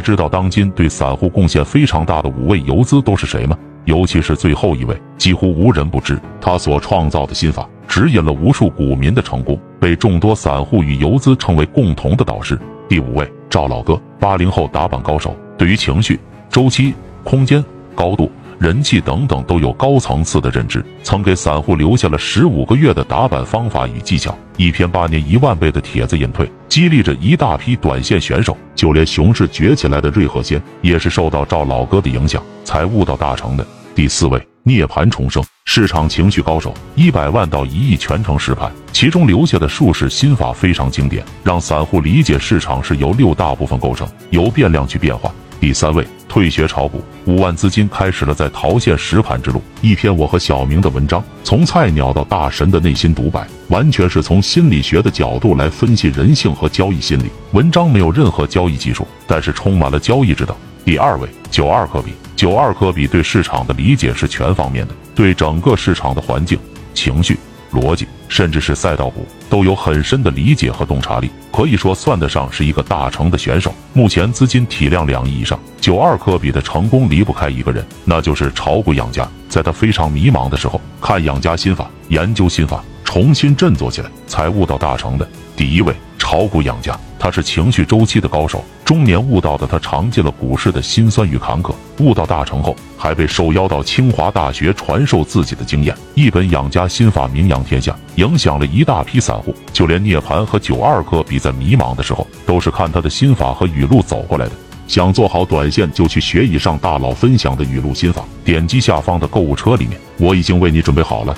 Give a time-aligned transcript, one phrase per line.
[0.00, 3.56] 知道当今对散户贡献非常大的五位游资都是谁吗？
[3.86, 6.18] 尤其是最后一位，几乎无人不知。
[6.40, 12.58] 他所创造的心法，指引了无数股民的成功，被众多散户与游资称为共同的导师。
[12.88, 16.20] 第五位，赵老哥，八零后打板高手，对于情绪、
[16.50, 16.94] 周期、
[17.24, 17.64] 空间、
[17.94, 18.30] 高度。
[18.60, 28.54] 人气等等都有高层次的认知，曾给散户留下了十五个月的打板方法与技巧，一篇八年一万倍的帖子引退，激励着一大批短线选手。
[28.74, 33.66] 就连熊市崛起来的瑞鹤仙，也是受到赵老哥的影响才悟道大成的。
[33.94, 45.32] 第四位，涅槃重生，市场情绪高手，一百万到一亿全程实盘，其中留下的术士心法非常经典，让散户理解市场是由六大部分构成，由变量去变化。
[45.60, 49.62] 第三位，退学炒股，五万资金开始了在淘线实盘之路。
[49.82, 57.24] 一篇我和小明的文章，从菜鸟到大神的内心独白，完全是从心理学的角度来分析人性和交易心理。
[57.52, 60.56] 文章没有任何交易技术，但是充满了交易之道。
[60.82, 66.58] 第二位，九二科比，九二科比对市场的理解是全方面的，对整个市场的环境、
[66.94, 67.38] 情绪。
[67.72, 73.74] 逻辑，甚至是赛道股都有很深的理解和洞察力，可以说算得上是一个大成的选手。
[73.92, 79.28] 目前资金体量两亿以上，九二科比的成功离不开一个人，那就是炒股养家。
[79.48, 85.28] 在他非常迷茫的时候，看养家心法，研究心法，重新振作起来，才悟到大成的。
[85.56, 88.64] 第一位，炒股养家，他是情绪周期的高手。
[88.84, 91.72] 中年悟道的他，尝尽了股市的辛酸与坎坷。
[92.00, 99.54] 悟道大成后，还被受邀到清华大学传授自己的经验，一本养家心法名扬天下，影响了一大批散户。
[99.72, 104.52] 就连涅槃和九二哥比在迷茫的时候，都是看他的心法和语录走过来的。
[104.88, 108.24] 想做好短线，就去学以上大佬分享的语录心法。
[108.44, 111.36] 点击下方的购物车里面，我已经为你准备好了。